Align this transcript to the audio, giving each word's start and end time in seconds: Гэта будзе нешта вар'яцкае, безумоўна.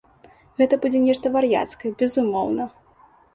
Гэта 0.61 0.79
будзе 0.85 1.01
нешта 1.07 1.31
вар'яцкае, 1.35 1.93
безумоўна. 2.01 2.69